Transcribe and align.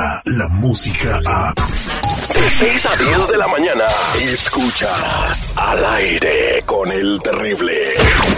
llega 0.00 0.22
la 0.24 0.48
música 0.48 1.20
a... 1.26 1.52
De 1.54 2.48
6 2.48 2.86
a 2.86 2.96
10 2.96 3.28
de 3.28 3.36
la 3.36 3.48
mañana, 3.48 3.84
escuchas 4.20 5.52
al 5.56 5.84
aire 5.84 6.62
con 6.64 6.90
el 6.90 7.18
terrible. 7.18 7.92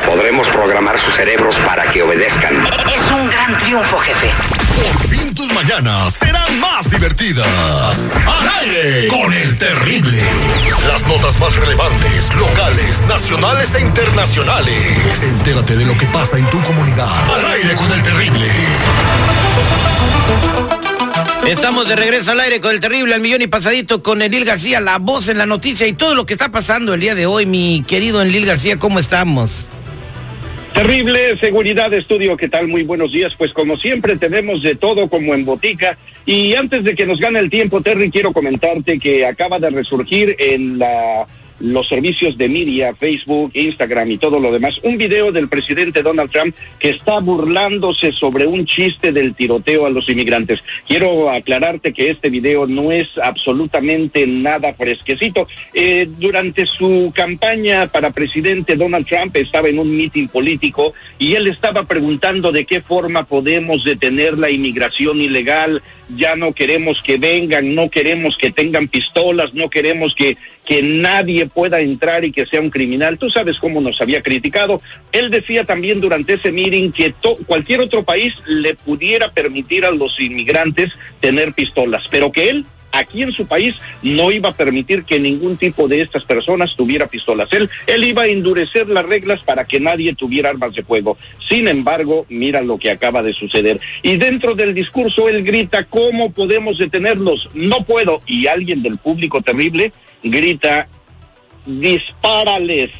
Podremos 0.04 0.48
programar 0.48 0.98
sus 0.98 1.14
cerebros 1.14 1.54
para 1.66 1.84
que 1.92 2.02
obedezcan. 2.02 2.66
Es 2.92 3.10
un 3.12 3.30
gran 3.30 3.58
triunfo, 3.58 3.98
jefe. 3.98 4.30
Por 4.82 5.08
fin 5.08 5.34
tus 5.34 5.52
mañanas 5.52 6.14
serán 6.14 6.58
más 6.58 6.90
divertidas. 6.90 8.16
Al 8.26 8.48
aire 8.62 9.08
con 9.08 9.32
el 9.32 9.58
terrible. 9.58 10.22
Las 10.88 11.06
notas 11.06 11.38
más 11.38 11.54
relevantes, 11.56 12.34
locales, 12.34 13.02
nacionales 13.02 13.74
e 13.74 13.80
internacionales. 13.80 15.22
Entérate 15.22 15.76
de 15.76 15.84
lo 15.84 15.96
que 15.96 16.06
pasa 16.06 16.38
en 16.38 16.46
tu 16.46 16.60
comunidad. 16.62 17.34
Al 17.34 17.46
aire 17.46 17.74
con 17.76 17.92
el 17.92 18.02
terrible. 18.02 18.48
Estamos 21.46 21.88
de 21.88 21.96
regreso 21.96 22.30
al 22.30 22.40
aire 22.40 22.60
con 22.60 22.72
el 22.72 22.78
terrible 22.78 23.14
al 23.14 23.20
millón 23.20 23.42
y 23.42 23.48
pasadito 23.48 24.00
con 24.00 24.22
Enlil 24.22 24.44
García, 24.44 24.80
la 24.80 24.98
voz 24.98 25.28
en 25.28 25.38
la 25.38 25.46
noticia 25.46 25.88
y 25.88 25.92
todo 25.92 26.14
lo 26.14 26.24
que 26.24 26.34
está 26.34 26.50
pasando 26.50 26.94
el 26.94 27.00
día 27.00 27.16
de 27.16 27.26
hoy. 27.26 27.46
Mi 27.46 27.82
querido 27.86 28.22
Enlil 28.22 28.46
García, 28.46 28.78
¿cómo 28.78 29.00
estamos? 29.00 29.68
Terrible 30.72 31.36
seguridad 31.38 31.92
estudio, 31.92 32.36
¿qué 32.36 32.48
tal? 32.48 32.68
Muy 32.68 32.84
buenos 32.84 33.12
días. 33.12 33.34
Pues 33.34 33.52
como 33.52 33.76
siempre 33.76 34.16
tenemos 34.16 34.62
de 34.62 34.76
todo 34.76 35.08
como 35.08 35.34
en 35.34 35.44
botica. 35.44 35.98
Y 36.24 36.54
antes 36.54 36.84
de 36.84 36.94
que 36.94 37.06
nos 37.06 37.18
gane 37.18 37.40
el 37.40 37.50
tiempo, 37.50 37.80
Terry, 37.82 38.10
quiero 38.10 38.32
comentarte 38.32 38.98
que 38.98 39.26
acaba 39.26 39.58
de 39.58 39.70
resurgir 39.70 40.36
en 40.38 40.78
la 40.78 41.26
los 41.62 41.88
servicios 41.88 42.36
de 42.36 42.48
media, 42.48 42.94
Facebook, 42.94 43.52
Instagram 43.54 44.10
y 44.10 44.18
todo 44.18 44.40
lo 44.40 44.50
demás, 44.50 44.80
un 44.82 44.98
video 44.98 45.30
del 45.30 45.48
presidente 45.48 46.02
Donald 46.02 46.30
Trump 46.30 46.56
que 46.78 46.90
está 46.90 47.20
burlándose 47.20 48.12
sobre 48.12 48.46
un 48.46 48.66
chiste 48.66 49.12
del 49.12 49.34
tiroteo 49.34 49.86
a 49.86 49.90
los 49.90 50.08
inmigrantes. 50.08 50.62
Quiero 50.86 51.30
aclararte 51.30 51.92
que 51.92 52.10
este 52.10 52.30
video 52.30 52.66
no 52.66 52.90
es 52.90 53.16
absolutamente 53.16 54.26
nada 54.26 54.74
fresquecito. 54.74 55.46
Eh, 55.72 56.08
durante 56.18 56.66
su 56.66 57.12
campaña 57.14 57.86
para 57.86 58.10
presidente, 58.10 58.76
Donald 58.76 59.06
Trump 59.06 59.36
estaba 59.36 59.68
en 59.68 59.78
un 59.78 59.96
mitin 59.96 60.28
político 60.28 60.94
y 61.18 61.34
él 61.34 61.46
estaba 61.46 61.84
preguntando 61.84 62.50
de 62.50 62.64
qué 62.64 62.82
forma 62.82 63.24
podemos 63.24 63.84
detener 63.84 64.36
la 64.36 64.50
inmigración 64.50 65.20
ilegal. 65.20 65.82
Ya 66.16 66.36
no 66.36 66.52
queremos 66.52 67.00
que 67.00 67.16
vengan, 67.16 67.74
no 67.74 67.88
queremos 67.88 68.36
que 68.36 68.50
tengan 68.50 68.88
pistolas, 68.88 69.54
no 69.54 69.70
queremos 69.70 70.14
que, 70.14 70.36
que 70.64 70.82
nadie 70.82 71.46
pueda 71.46 71.80
entrar 71.80 72.24
y 72.24 72.32
que 72.32 72.46
sea 72.46 72.60
un 72.60 72.70
criminal. 72.70 73.18
Tú 73.18 73.30
sabes 73.30 73.58
cómo 73.58 73.80
nos 73.80 74.00
había 74.00 74.22
criticado. 74.22 74.80
Él 75.10 75.30
decía 75.30 75.64
también 75.64 76.00
durante 76.00 76.34
ese 76.34 76.52
meeting 76.52 76.90
que 76.90 77.14
cualquier 77.46 77.80
otro 77.80 78.04
país 78.04 78.34
le 78.46 78.74
pudiera 78.74 79.32
permitir 79.32 79.84
a 79.84 79.90
los 79.90 80.20
inmigrantes 80.20 80.92
tener 81.20 81.52
pistolas, 81.52 82.06
pero 82.10 82.30
que 82.32 82.50
él 82.50 82.66
aquí 82.92 83.22
en 83.22 83.32
su 83.32 83.46
país 83.46 83.74
no 84.02 84.30
iba 84.30 84.50
a 84.50 84.54
permitir 84.54 85.04
que 85.04 85.18
ningún 85.18 85.56
tipo 85.56 85.88
de 85.88 86.02
estas 86.02 86.24
personas 86.24 86.76
tuviera 86.76 87.06
pistolas. 87.06 87.52
Él, 87.52 87.68
él 87.86 88.04
iba 88.04 88.22
a 88.22 88.26
endurecer 88.28 88.88
las 88.88 89.04
reglas 89.04 89.40
para 89.40 89.64
que 89.64 89.80
nadie 89.80 90.14
tuviera 90.14 90.50
armas 90.50 90.74
de 90.74 90.82
fuego. 90.82 91.16
Sin 91.48 91.68
embargo, 91.68 92.26
mira 92.28 92.60
lo 92.60 92.78
que 92.78 92.90
acaba 92.90 93.22
de 93.22 93.32
suceder. 93.32 93.80
Y 94.02 94.16
dentro 94.16 94.54
del 94.54 94.74
discurso 94.74 95.28
él 95.28 95.42
grita, 95.42 95.84
¿cómo 95.84 96.32
podemos 96.32 96.78
detenerlos? 96.78 97.48
No 97.54 97.84
puedo. 97.84 98.20
Y 98.26 98.46
alguien 98.46 98.82
del 98.82 98.98
público 98.98 99.40
terrible 99.42 99.92
grita, 100.22 100.88
dispárales. 101.66 102.90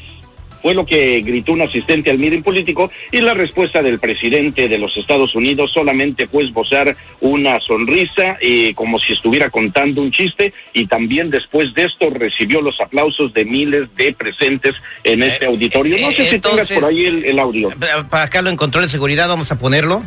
Fue 0.61 0.73
lo 0.73 0.85
que 0.85 1.19
gritó 1.19 1.51
un 1.51 1.61
asistente 1.61 2.09
al 2.09 2.17
miren 2.17 2.41
político 2.41 2.89
y 3.11 3.19
la 3.19 3.33
respuesta 3.33 3.81
del 3.81 3.99
presidente 3.99 4.69
de 4.69 4.77
los 4.77 4.95
Estados 4.95 5.35
Unidos 5.35 5.71
solamente 5.73 6.25
fue 6.25 6.45
esbozar 6.45 6.95
una 7.19 7.59
sonrisa 7.59 8.37
eh, 8.39 8.71
como 8.73 8.97
si 8.97 9.11
estuviera 9.11 9.49
contando 9.49 10.01
un 10.01 10.09
chiste 10.09 10.53
y 10.71 10.85
también 10.85 11.29
después 11.29 11.73
de 11.73 11.83
esto 11.83 12.09
recibió 12.11 12.61
los 12.61 12.79
aplausos 12.79 13.33
de 13.33 13.43
miles 13.43 13.93
de 13.95 14.13
presentes 14.13 14.75
en 15.03 15.21
Eh, 15.21 15.27
este 15.33 15.47
auditorio. 15.47 15.97
No 15.99 16.13
sé 16.13 16.29
si 16.29 16.39
tengas 16.39 16.71
por 16.71 16.85
ahí 16.85 17.07
el, 17.07 17.25
el 17.25 17.39
audio. 17.39 17.69
Para 18.09 18.23
acá 18.23 18.41
lo 18.41 18.49
en 18.49 18.55
control 18.55 18.85
de 18.85 18.89
seguridad 18.89 19.27
vamos 19.27 19.51
a 19.51 19.59
ponerlo. 19.59 20.01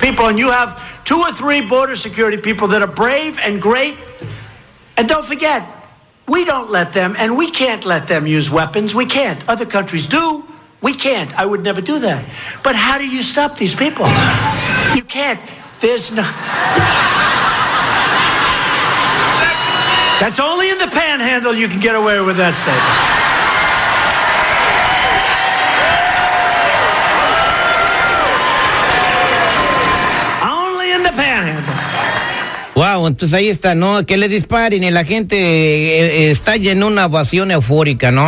people, 0.00 0.26
and 0.26 0.38
you 0.38 0.50
have 0.50 0.74
two 1.04 1.18
or 1.20 1.32
three 1.34 1.60
border 1.60 1.96
security 1.96 2.38
people 2.38 2.66
that 2.68 2.80
are 2.80 2.90
brave 2.90 3.38
and 3.44 3.60
great. 3.60 3.94
And 4.96 5.06
don't 5.06 5.24
forget, 5.24 5.62
we 6.26 6.44
don't 6.44 6.70
let 6.70 6.92
them, 6.92 7.14
and 7.18 7.36
we 7.36 7.50
can't 7.50 7.84
let 7.84 8.08
them 8.08 8.26
use 8.26 8.50
weapons. 8.50 8.94
We 8.94 9.06
can't. 9.06 9.46
Other 9.48 9.66
countries 9.66 10.06
do. 10.06 10.44
We 10.80 10.94
can't. 10.94 11.32
I 11.38 11.46
would 11.46 11.62
never 11.62 11.80
do 11.80 11.98
that. 12.00 12.24
But 12.62 12.76
how 12.76 12.98
do 12.98 13.08
you 13.08 13.22
stop 13.22 13.56
these 13.56 13.74
people? 13.74 14.06
You 14.94 15.02
can't. 15.02 15.40
There's 15.80 16.10
no. 16.12 16.22
That's 20.20 20.40
only 20.40 20.70
in 20.70 20.78
the 20.78 20.86
panhandle 20.86 21.54
you 21.54 21.68
can 21.68 21.80
get 21.80 21.94
away 21.94 22.20
with 22.20 22.36
that 22.38 22.54
statement. 22.54 23.13
Wow, 32.74 33.06
entonces 33.06 33.34
ahí 33.34 33.48
está, 33.48 33.74
¿no? 33.74 34.04
Que 34.04 34.16
le 34.16 34.28
disparen 34.28 34.82
y 34.82 34.90
la 34.90 35.04
gente 35.04 35.36
eh, 35.36 36.26
eh, 36.26 36.30
está 36.30 36.56
en 36.56 36.82
una 36.82 37.06
ovación 37.06 37.50
eufórica, 37.52 38.10
¿no? 38.10 38.26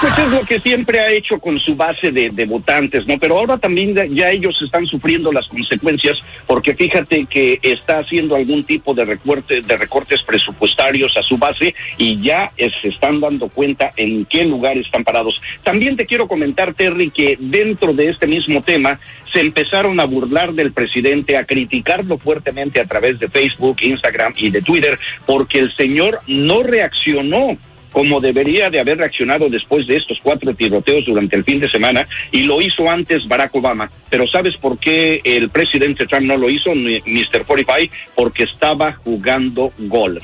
Pues 0.00 0.16
es 0.16 0.28
lo 0.32 0.42
que 0.42 0.60
siempre 0.60 1.00
ha 1.00 1.10
hecho 1.10 1.40
con 1.40 1.58
su 1.58 1.74
base 1.74 2.12
de, 2.12 2.30
de 2.30 2.44
votantes, 2.46 3.04
¿no? 3.06 3.18
Pero 3.18 3.36
ahora 3.36 3.58
también 3.58 3.94
ya- 4.14 4.30
ellos 4.30 4.62
están 4.62 4.86
sufriendo 4.86 5.32
las 5.32 5.48
consecuencias 5.48 6.22
porque 6.46 6.74
fíjate 6.76 7.26
que 7.26 7.58
está 7.62 7.98
haciendo 7.98 8.36
algún 8.36 8.62
tipo 8.62 8.94
de 8.94 9.04
recorte, 9.04 9.60
de 9.60 9.76
recortes 9.76 10.22
presupuestarios 10.22 11.16
a 11.16 11.22
su 11.24 11.36
base 11.36 11.74
y 11.96 12.20
ya 12.20 12.52
se 12.56 12.88
están 12.88 13.18
dando 13.18 13.48
cuenta 13.48 13.90
en 13.96 14.24
qué 14.24 14.44
lugar 14.44 14.76
están 14.78 15.02
parados. 15.02 15.42
También 15.64 15.96
te 15.96 16.06
quiero 16.06 16.28
comentar, 16.28 16.74
Terry, 16.74 17.10
que 17.10 17.36
dentro 17.40 17.92
de 17.92 18.08
este 18.10 18.28
mismo 18.28 18.62
tema 18.62 19.00
se 19.32 19.40
empezaron 19.40 19.98
a 19.98 20.04
burlar 20.04 20.52
del 20.52 20.72
presidente, 20.72 21.36
a 21.36 21.44
criticarlo 21.44 22.18
fuertemente 22.18 22.80
a 22.80 22.86
través 22.86 23.18
de 23.18 23.28
Facebook, 23.28 23.78
Instagram 23.80 24.32
y 24.36 24.50
de 24.50 24.62
Twitter, 24.62 24.96
porque 25.26 25.58
el 25.58 25.74
señor 25.74 26.20
no 26.28 26.62
reaccionó 26.62 27.58
como 27.98 28.20
debería 28.20 28.70
de 28.70 28.78
haber 28.78 28.98
reaccionado 28.98 29.48
después 29.48 29.88
de 29.88 29.96
estos 29.96 30.20
cuatro 30.22 30.54
tiroteos 30.54 31.04
durante 31.04 31.34
el 31.34 31.42
fin 31.42 31.58
de 31.58 31.68
semana 31.68 32.06
y 32.30 32.44
lo 32.44 32.62
hizo 32.62 32.88
antes 32.88 33.26
Barack 33.26 33.52
Obama. 33.56 33.90
Pero 34.08 34.24
¿sabes 34.24 34.56
por 34.56 34.78
qué 34.78 35.20
el 35.24 35.48
presidente 35.48 36.06
Trump 36.06 36.26
no 36.26 36.36
lo 36.36 36.48
hizo, 36.48 36.72
Mr. 36.76 37.44
45? 37.44 37.92
Porque 38.14 38.44
estaba 38.44 38.92
jugando 38.92 39.72
golf. 39.78 40.22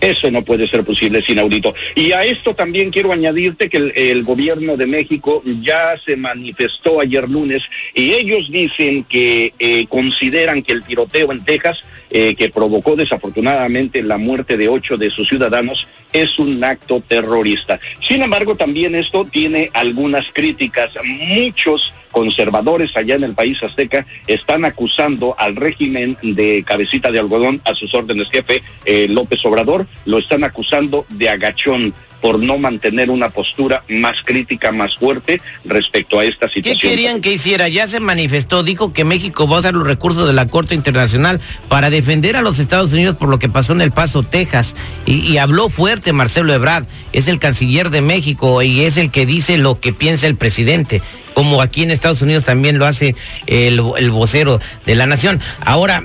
Eso 0.00 0.30
no 0.30 0.42
puede 0.42 0.66
ser 0.66 0.84
posible, 0.84 1.20
es 1.20 1.28
inaudito. 1.28 1.74
Y 1.94 2.12
a 2.12 2.24
esto 2.24 2.54
también 2.54 2.90
quiero 2.90 3.12
añadirte 3.12 3.68
que 3.68 3.76
el, 3.76 3.92
el 3.94 4.24
gobierno 4.24 4.76
de 4.76 4.86
México 4.86 5.42
ya 5.62 5.96
se 6.04 6.16
manifestó 6.16 7.00
ayer 7.00 7.28
lunes 7.28 7.62
y 7.94 8.12
ellos 8.12 8.50
dicen 8.50 9.04
que 9.04 9.52
eh, 9.58 9.86
consideran 9.88 10.62
que 10.62 10.72
el 10.72 10.84
tiroteo 10.84 11.32
en 11.32 11.44
Texas, 11.44 11.84
eh, 12.10 12.34
que 12.34 12.50
provocó 12.50 12.96
desafortunadamente 12.96 14.02
la 14.02 14.18
muerte 14.18 14.56
de 14.56 14.68
ocho 14.68 14.96
de 14.96 15.10
sus 15.10 15.28
ciudadanos, 15.28 15.86
es 16.22 16.38
un 16.38 16.62
acto 16.64 17.02
terrorista. 17.06 17.78
Sin 18.00 18.22
embargo, 18.22 18.56
también 18.56 18.94
esto 18.94 19.24
tiene 19.24 19.70
algunas 19.74 20.26
críticas. 20.32 20.92
Muchos 21.04 21.92
conservadores 22.10 22.96
allá 22.96 23.16
en 23.16 23.24
el 23.24 23.34
país 23.34 23.62
azteca 23.62 24.06
están 24.26 24.64
acusando 24.64 25.34
al 25.38 25.54
régimen 25.54 26.16
de 26.22 26.64
cabecita 26.66 27.10
de 27.10 27.18
algodón, 27.18 27.60
a 27.64 27.74
sus 27.74 27.92
órdenes 27.94 28.30
jefe 28.30 28.62
eh, 28.86 29.06
López 29.08 29.44
Obrador, 29.44 29.86
lo 30.06 30.16
están 30.18 30.42
acusando 30.42 31.04
de 31.10 31.28
agachón 31.28 31.92
por 32.26 32.40
no 32.40 32.58
mantener 32.58 33.08
una 33.08 33.30
postura 33.30 33.84
más 33.88 34.20
crítica, 34.24 34.72
más 34.72 34.96
fuerte 34.96 35.40
respecto 35.64 36.18
a 36.18 36.24
esta 36.24 36.48
¿Qué 36.48 36.54
situación. 36.54 36.90
querían 36.90 37.20
que 37.20 37.32
hiciera? 37.32 37.68
Ya 37.68 37.86
se 37.86 38.00
manifestó, 38.00 38.64
dijo 38.64 38.92
que 38.92 39.04
México 39.04 39.46
va 39.46 39.58
a 39.58 39.60
usar 39.60 39.74
los 39.74 39.86
recursos 39.86 40.26
de 40.26 40.32
la 40.32 40.48
Corte 40.48 40.74
Internacional 40.74 41.40
para 41.68 41.88
defender 41.88 42.34
a 42.34 42.42
los 42.42 42.58
Estados 42.58 42.92
Unidos 42.92 43.14
por 43.14 43.28
lo 43.28 43.38
que 43.38 43.48
pasó 43.48 43.74
en 43.74 43.80
El 43.80 43.92
Paso, 43.92 44.24
Texas. 44.24 44.74
Y, 45.04 45.20
y 45.20 45.38
habló 45.38 45.68
fuerte 45.68 46.12
Marcelo 46.12 46.52
Ebrard, 46.52 46.86
es 47.12 47.28
el 47.28 47.38
canciller 47.38 47.90
de 47.90 48.00
México 48.00 48.60
y 48.60 48.80
es 48.80 48.96
el 48.96 49.12
que 49.12 49.24
dice 49.24 49.56
lo 49.56 49.78
que 49.78 49.92
piensa 49.92 50.26
el 50.26 50.34
presidente. 50.34 51.02
Como 51.32 51.62
aquí 51.62 51.84
en 51.84 51.92
Estados 51.92 52.22
Unidos 52.22 52.42
también 52.42 52.78
lo 52.78 52.86
hace 52.86 53.14
el, 53.46 53.80
el 53.98 54.10
vocero 54.10 54.58
de 54.84 54.96
la 54.96 55.06
nación. 55.06 55.40
Ahora, 55.60 56.02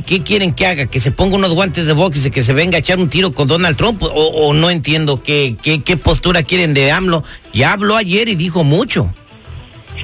¿qué, 0.00 0.22
quieren 0.22 0.52
que 0.52 0.66
haga? 0.66 0.86
¿Que 0.86 1.00
se 1.00 1.10
ponga 1.10 1.36
unos 1.36 1.52
guantes 1.52 1.86
de 1.86 1.92
box 1.92 2.26
y 2.26 2.30
que 2.30 2.42
se 2.42 2.52
venga 2.52 2.76
a 2.76 2.80
echar 2.80 2.98
un 2.98 3.08
tiro 3.08 3.32
con 3.32 3.48
Donald 3.48 3.76
Trump? 3.76 4.02
¿O, 4.02 4.08
o 4.08 4.54
no 4.54 4.70
entiendo 4.70 5.22
qué, 5.22 5.56
qué, 5.62 5.82
qué 5.82 5.96
postura 5.96 6.42
quieren 6.42 6.74
de 6.74 6.90
AMLO? 6.90 7.24
Ya 7.52 7.72
habló 7.72 7.96
ayer 7.96 8.28
y 8.28 8.34
dijo 8.34 8.64
mucho. 8.64 9.12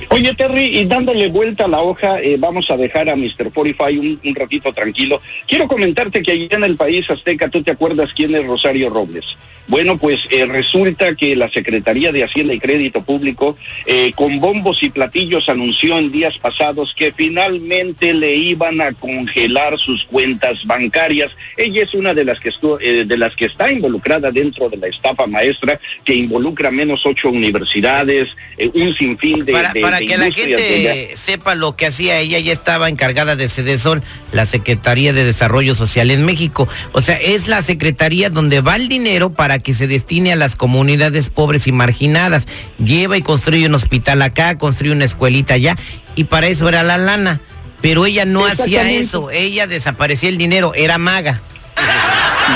Oye, 0.09 0.35
Terry, 0.35 0.79
y 0.79 0.85
dándole 0.87 1.29
vuelta 1.29 1.67
a 1.67 1.69
la 1.69 1.83
hoja, 1.83 2.21
eh, 2.21 2.37
vamos 2.39 2.71
a 2.71 2.77
dejar 2.77 3.09
a 3.09 3.17
Mr. 3.17 3.53
45 3.53 4.01
un, 4.01 4.21
un 4.25 4.35
ratito 4.35 4.73
tranquilo. 4.73 5.21
Quiero 5.47 5.69
comentarte 5.69 6.23
que 6.23 6.33
allí 6.33 6.49
en 6.51 6.65
el 6.65 6.77
país 6.77 7.09
azteca, 7.11 7.49
¿tú 7.49 7.63
te 7.63 7.71
acuerdas 7.71 8.13
quién 8.15 8.35
es 8.35 8.45
Rosario 8.47 8.91
Robles? 8.91 9.37
Bueno, 9.69 9.99
pues 9.99 10.27
eh, 10.31 10.47
resulta 10.47 11.15
que 11.15 11.37
la 11.37 11.49
Secretaría 11.49 12.11
de 12.11 12.25
Hacienda 12.25 12.53
y 12.55 12.59
Crédito 12.59 13.03
Público, 13.05 13.57
eh, 13.87 14.11
con 14.17 14.41
bombos 14.41 14.83
y 14.83 14.91
platillos, 14.91 15.49
anunció 15.49 15.97
en 15.97 16.11
días 16.11 16.39
pasados 16.39 16.93
que 16.93 17.13
finalmente 17.13 18.13
le 18.13 18.35
iban 18.35 18.81
a 18.81 18.93
congelar 18.95 19.79
sus 19.79 20.05
cuentas 20.07 20.65
bancarias. 20.67 21.31
Ella 21.57 21.85
es 21.85 21.95
una 21.95 22.15
de 22.15 22.25
las 22.25 22.41
que, 22.41 22.49
estu 22.49 22.79
eh, 22.81 23.05
de 23.07 23.17
las 23.17 23.37
que 23.37 23.45
está 23.45 23.71
involucrada 23.71 24.33
dentro 24.33 24.69
de 24.69 24.77
la 24.77 24.89
estafa 24.89 25.27
maestra, 25.29 25.79
que 26.05 26.15
involucra 26.15 26.71
menos 26.73 27.07
ocho 27.07 27.31
universidades, 27.31 28.35
un 28.75 28.93
sinfín 28.95 29.45
de... 29.45 29.53
Para, 29.53 29.73
de- 29.73 29.81
para 29.81 29.90
de 29.91 30.07
que 30.07 30.19
la 30.19 30.31
gente 30.31 31.15
sepa 31.17 31.55
lo 31.55 31.77
que 31.77 31.87
hacía 31.87 32.19
ella, 32.19 32.39
ya 32.39 32.53
estaba 32.53 32.89
encargada 32.89 33.37
de 33.37 33.49
CEDESOL, 33.49 34.03
la 34.33 34.47
Secretaría 34.47 35.13
de 35.13 35.25
Desarrollo 35.25 35.75
Social 35.75 36.11
en 36.11 36.25
México. 36.25 36.69
O 36.93 37.01
sea, 37.01 37.17
es 37.17 37.49
la 37.49 37.63
secretaría 37.63 38.31
donde 38.31 38.61
va 38.61 38.77
el 38.77 38.89
dinero 38.89 39.31
para 39.31 39.59
que 39.59 39.73
se 39.73 39.87
destine 39.87 40.33
a 40.33 40.37
las 40.37 40.57
comunidades 40.57 41.31
pobres 41.31 41.67
y 41.67 41.73
marginadas. 41.73 42.47
Lleva 42.79 43.17
y 43.17 43.23
construye 43.23 43.67
un 43.67 43.75
hospital 43.75 44.23
acá, 44.23 44.59
construye 44.59 44.93
una 44.93 45.05
escuelita 45.05 45.55
allá, 45.55 45.77
y 46.15 46.25
para 46.25 46.49
eso 46.49 46.69
era 46.69 46.83
la 46.83 46.99
lana. 46.99 47.41
Pero 47.81 48.05
ella 48.05 48.25
no 48.27 48.45
hacía 48.45 48.91
eso, 48.91 49.31
ella 49.31 49.67
desaparecía 49.67 50.29
el 50.29 50.37
dinero, 50.37 50.75
era 50.75 50.99
maga. 50.99 51.41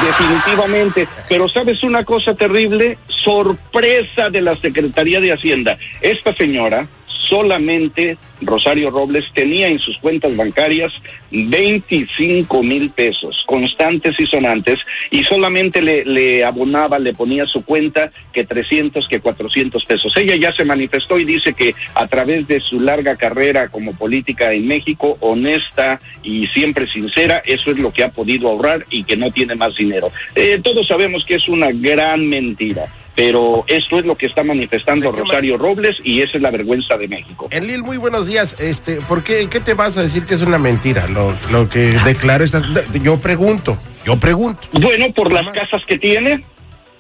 Definitivamente. 0.03 1.09
Pero 1.29 1.49
sabes 1.49 1.83
una 1.83 2.05
cosa 2.05 2.35
terrible, 2.35 2.99
sorpresa 3.07 4.31
de 4.31 4.43
la 4.43 4.57
Secretaría 4.57 5.21
de 5.21 5.33
Hacienda. 5.33 5.79
Esta 6.01 6.35
señora 6.35 6.87
solamente, 7.25 8.17
Rosario 8.41 8.91
Robles, 8.91 9.31
tenía 9.33 9.69
en 9.69 9.79
sus 9.79 9.99
cuentas 9.99 10.37
bancarias 10.37 10.93
25 11.31 12.63
mil 12.63 12.91
pesos, 12.91 13.45
constantes 13.47 14.19
y 14.21 14.27
sonantes, 14.27 14.81
y 15.11 15.25
solamente 15.25 15.83
le, 15.83 16.45
abonaba, 16.45 16.99
le 16.99 17.13
ponía 17.13 17.47
su 17.47 17.65
cuenta 17.65 18.13
que 18.33 18.45
300, 18.45 19.09
que 19.09 19.21
400 19.21 19.85
pesos. 19.85 20.17
Ella 20.17 20.37
ya 20.37 20.53
se 20.53 20.65
manifestó 20.65 21.19
y 21.19 21.25
dice 21.25 21.55
que 21.55 21.75
a 21.95 22.07
través 22.07 22.47
de 22.47 22.61
su 22.61 22.81
larga 22.81 23.17
carrera 23.17 23.69
como 23.69 23.95
política 23.95 24.53
en 24.53 24.67
México, 24.67 25.17
honesta 25.21 25.99
y 26.23 26.47
siempre 26.47 26.87
sincera, 26.87 27.43
eso 27.45 27.71
es 27.71 27.79
lo 27.79 27.93
que 27.93 28.05
ha 28.05 28.13
podido 28.13 28.49
ahorrar 28.49 28.85
y 28.91 29.05
que 29.05 29.17
no 29.17 29.31
tiene 29.31 29.55
más 29.55 29.75
dinero. 29.77 30.13
Eh, 30.35 30.61
todos 30.63 30.87
sabemos 30.87 31.25
que 31.25 31.37
es 31.37 31.49
una 31.49 31.71
gran 31.73 32.29
mentira. 32.29 32.87
Pero 33.17 33.65
esto 33.69 33.99
es 34.01 34.05
lo 34.05 34.17
que 34.17 34.27
está 34.27 34.43
manifestando 34.43 35.07
¿De 35.11 35.13
qué 35.13 35.21
Rosario 35.21 35.57
Robles 35.57 35.99
y 36.03 36.23
esa 36.23 36.37
es 36.37 36.43
la 36.43 36.51
vergüenza 36.51 36.97
de 36.97 37.07
México. 37.09 37.47
Enlil, 37.51 37.83
muy 37.85 37.97
buenos 37.97 38.27
días. 38.27 38.57
Este, 38.61 38.97
¿por 39.03 39.23
qué, 39.23 39.41
en 39.43 39.49
qué 39.51 39.61
te 39.61 39.75
vas 39.75 39.97
a 39.97 40.03
decir 40.03 40.25
que 40.27 40.35
es 40.35 40.43
una 40.43 40.59
mentira 40.59 41.07
lo, 41.09 41.33
lo 41.53 41.69
que 41.69 41.97
declaró 42.05 42.45
esta? 42.45 42.61
de- 42.61 42.85
Yo 43.01 43.19
pregunto, 43.21 43.79
yo 44.05 44.17
pregunto. 44.19 44.61
Bueno, 44.73 45.13
por 45.13 45.33
las 45.33 45.47
casas 45.51 45.85
que 45.85 45.97
tiene, 45.99 46.45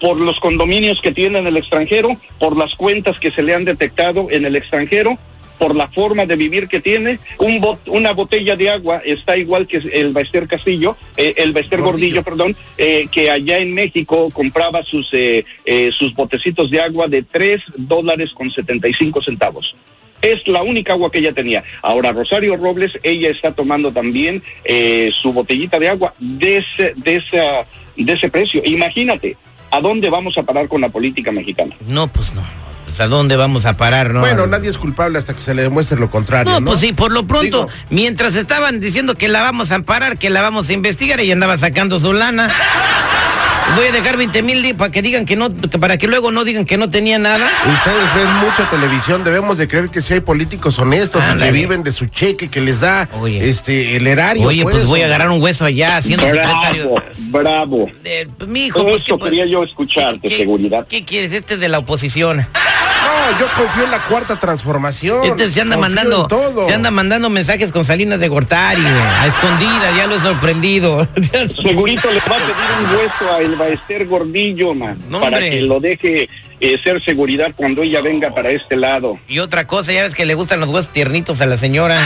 por 0.01 0.17
los 0.17 0.39
condominios 0.39 1.01
que 1.01 1.11
tiene 1.11 1.41
en 1.41 1.47
el 1.49 1.57
extranjero, 1.57 2.17
por 2.39 2.57
las 2.57 2.75
cuentas 2.77 3.19
que 3.19 3.33
se 3.33 3.43
le 3.43 3.55
han 3.55 3.65
detectado 3.65 4.29
en 4.31 4.45
el 4.45 4.55
extranjero, 4.55 5.19
por 5.59 5.75
la 5.75 5.89
forma 5.89 6.27
de 6.27 6.37
vivir 6.37 6.69
que 6.69 6.81
tiene. 6.81 7.19
Un 7.39 7.61
bot- 7.61 7.79
una 7.87 8.13
botella 8.13 8.57
de 8.57 8.71
agua 8.71 9.01
está 9.05 9.37
igual 9.37 9.67
que 9.67 9.77
el 9.79 10.13
Baester 10.13 10.47
Castillo, 10.49 10.97
eh, 11.17 11.35
el 11.37 11.53
Baester 11.53 11.81
Gordillo, 11.81 12.23
perdón, 12.23 12.57
eh, 12.79 13.07
que 13.11 13.31
allá 13.31 13.59
en 13.59 13.73
México 13.75 14.31
compraba 14.33 14.83
sus, 14.83 15.09
eh, 15.13 15.45
eh, 15.65 15.91
sus 15.93 16.15
botecitos 16.15 16.71
de 16.71 16.81
agua 16.81 17.09
de 17.09 17.23
3 17.23 17.63
dólares 17.77 18.33
con 18.33 18.51
75 18.51 19.23
centavos. 19.23 19.77
Es 20.23 20.49
la 20.49 20.63
única 20.63 20.95
agua 20.95 21.11
que 21.13 21.19
ella 21.19 21.33
tenía. 21.33 21.63
Ahora, 21.83 22.13
Rosario 22.13 22.57
Robles, 22.57 22.99
ella 23.03 23.29
está 23.29 23.53
tomando 23.53 23.93
también 23.93 24.43
eh, 24.65 25.11
su 25.13 25.33
botellita 25.33 25.79
de 25.79 25.89
agua 25.91 26.15
de 26.19 26.57
ese, 26.59 26.95
de, 26.97 27.17
esa, 27.17 27.67
de 27.97 28.13
ese 28.13 28.31
precio. 28.31 28.63
Imagínate, 28.65 29.37
¿a 29.71 29.81
dónde 29.83 30.09
vamos 30.09 30.39
a 30.39 30.43
parar 30.43 30.67
con 30.69 30.81
la 30.81 30.89
política 30.89 31.31
mexicana? 31.31 31.77
No, 31.87 32.09
pues 32.09 32.35
no. 32.35 32.43
Pues 32.95 33.01
a 33.01 33.09
dónde 33.09 33.35
vamos 33.35 33.67
a 33.67 33.73
parar, 33.73 34.11
¿no? 34.15 34.21
Bueno, 34.21 34.47
nadie 34.47 34.71
es 34.71 34.79
culpable 34.79 35.19
hasta 35.19 35.35
que 35.35 35.43
se 35.43 35.53
le 35.53 35.63
demuestre 35.63 35.99
lo 35.99 36.09
contrario, 36.11 36.53
No, 36.53 36.61
¿no? 36.61 36.67
pues 36.71 36.79
sí, 36.81 36.93
por 36.93 37.11
lo 37.11 37.27
pronto, 37.27 37.45
Digo, 37.45 37.69
mientras 37.91 38.37
estaban 38.37 38.79
diciendo 38.79 39.17
que 39.17 39.27
la 39.27 39.43
vamos 39.43 39.73
a 39.73 39.75
amparar, 39.75 40.17
que 40.17 40.31
la 40.31 40.43
vamos 40.43 40.69
a 40.69 40.75
investigar, 40.75 41.19
ella 41.19 41.33
andaba 41.33 41.57
sacando 41.57 41.99
su 41.99 42.13
lana. 42.13 42.49
Voy 43.75 43.87
a 43.89 43.93
dejar 43.93 44.17
20 44.17 44.43
mil 44.43 44.77
para 44.77 44.93
que 44.93 45.03
digan 45.03 45.27
que 45.27 45.35
no, 45.35 45.51
que 45.57 45.77
para 45.79 45.97
que 45.97 46.07
luego 46.07 46.31
no 46.31 46.45
digan 46.45 46.67
que 46.67 46.77
no 46.77 46.89
tenía 46.89 47.19
nada. 47.19 47.51
Ustedes 47.67 48.15
ven 48.15 48.33
mucha 48.37 48.71
televisión, 48.71 49.25
debemos 49.25 49.59
de 49.59 49.67
creer 49.67 49.89
que 49.89 50.01
sí 50.01 50.15
hay 50.15 50.21
políticos 50.21 50.79
honestos 50.79 51.25
y 51.35 51.39
que 51.39 51.51
viven 51.51 51.83
de 51.83 51.91
su 51.91 52.07
cheque 52.07 52.47
que 52.49 52.61
les 52.61 52.79
da 52.81 53.09
Oye. 53.21 53.49
este 53.49 53.97
el 53.97 54.07
erario. 54.07 54.47
Oye, 54.47 54.63
pues 54.63 54.87
voy 54.87 55.03
a 55.03 55.07
agarrar 55.07 55.31
un 55.31 55.43
hueso 55.43 55.65
allá 55.65 55.97
haciendo 55.97 56.27
secretario. 56.27 56.91
Bravo, 57.31 57.87
bravo. 57.87 57.91
Eh, 58.05 58.29
pues, 58.39 58.49
mi 58.49 58.67
hijo, 58.67 58.83
pues, 58.85 58.97
Eso 58.97 59.05
¿qué, 59.07 59.19
pues, 59.19 59.31
quería 59.31 59.47
yo 59.47 59.65
escucharte, 59.65 60.29
¿qué- 60.29 60.37
seguridad. 60.37 60.87
¿Qué 60.87 61.05
quieres? 61.05 61.33
Este 61.33 61.55
es 61.55 61.61
de 61.61 61.69
la 61.69 61.79
oposición. 61.81 62.47
No, 63.05 63.39
yo 63.39 63.47
confío 63.57 63.85
en 63.85 63.91
la 63.91 63.99
cuarta 64.01 64.37
transformación. 64.37 65.25
Este 65.25 65.51
se 65.51 65.61
anda 65.61 65.77
Confío 65.77 65.95
mandando, 65.95 66.27
todo. 66.27 66.67
se 66.67 66.75
anda 66.75 66.91
mandando 66.91 67.31
mensajes 67.31 67.71
con 67.71 67.85
Salinas 67.85 68.19
de 68.19 68.29
Gortari, 68.29 68.85
a 68.85 69.27
escondidas, 69.27 69.95
ya 69.97 70.07
lo 70.07 70.17
he 70.17 70.21
sorprendido. 70.21 71.07
Segurito 71.61 72.11
le 72.11 72.21
va 72.21 72.37
a 72.37 72.39
pedir 72.39 72.55
un 72.81 72.97
hueso 72.97 73.35
a 73.35 73.39
el 73.41 73.57
Baester 73.57 74.07
Gordillo, 74.07 74.75
man, 74.75 74.99
No, 75.09 75.21
para 75.21 75.39
que 75.41 75.61
lo 75.63 75.81
deje 75.81 76.29
eh, 76.61 76.79
ser 76.83 77.03
seguridad 77.03 77.53
cuando 77.55 77.83
ella 77.83 78.01
venga 78.01 78.35
para 78.35 78.51
este 78.51 78.77
lado. 78.77 79.19
Y 79.29 79.39
otra 79.41 79.67
cosa, 79.67 79.93
ya 79.93 80.03
ves 80.03 80.15
que 80.15 80.25
le 80.25 80.35
gustan 80.35 80.61
los 80.61 80.69
huesos 80.71 80.93
tiernitos 80.93 81.41
a 81.41 81.47
la 81.47 81.57
señora. 81.57 81.99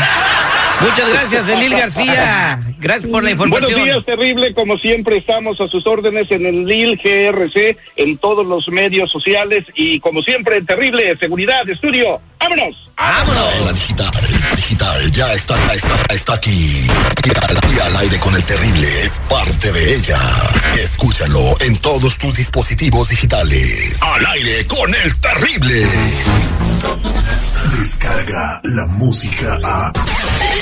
Muchas 0.81 1.09
gracias, 1.09 1.49
Elil 1.49 1.73
García. 1.73 2.61
Gracias 2.79 3.11
por 3.11 3.25
la 3.25 3.31
información. 3.31 3.73
Buenos 3.73 3.85
días, 3.85 4.05
terrible. 4.05 4.55
Como 4.55 4.79
siempre, 4.79 5.17
estamos 5.17 5.61
a 5.61 5.69
sus 5.69 5.87
órdenes 5.87 6.31
en 6.31 6.47
el 6.47 6.65
LIL 6.65 6.97
GRC, 6.97 7.77
en 7.97 8.17
todos 8.19 8.47
los 8.47 8.69
medios 8.69 9.11
sociales 9.11 9.65
y 9.75 9.99
como 10.01 10.23
siempre, 10.23 10.63
terrible 10.63 11.17
seguridad, 11.17 11.69
estudio. 11.69 12.21
¡Vámonos! 12.39 12.89
La 12.99 13.73
digital, 13.73 14.11
digital, 14.57 15.11
ya 15.13 15.33
está, 15.33 15.73
está, 15.73 16.15
está 16.15 16.35
aquí. 16.35 16.87
Y 17.25 17.31
al, 17.31 17.75
y 17.77 17.81
al 17.81 17.97
aire 17.99 18.19
con 18.19 18.35
el 18.35 18.43
terrible 18.45 19.03
es 19.03 19.21
parte 19.29 19.73
de 19.73 19.95
ella. 19.95 20.19
Escúchalo 20.81 21.57
en 21.61 21.77
todos 21.77 22.19
tus 22.19 22.35
dispositivos 22.35 23.09
digitales. 23.09 24.01
Al 24.03 24.27
aire 24.27 24.65
con 24.67 24.93
el 24.95 25.21
terrible. 25.21 25.87
Descarga 27.79 28.61
la 28.65 28.87
música 28.87 29.59
a. 29.63 29.93